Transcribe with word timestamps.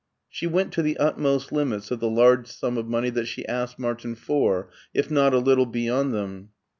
She 0.29 0.47
went 0.47 0.73
to 0.73 0.81
the 0.81 0.97
utmost 0.97 1.51
limits 1.51 1.91
of 1.91 1.99
the 1.99 2.09
large 2.09 2.47
sum 2.47 2.75
of 2.75 2.87
money 2.87 3.11
that 3.11 3.27
she 3.27 3.45
asked 3.45 3.77
Martin 3.77 4.15
for, 4.15 4.71
if 4.95 5.11
not 5.11 5.31
a 5.31 5.37
little 5.37 5.67
beyond 5.67 6.11
them. 6.11 6.49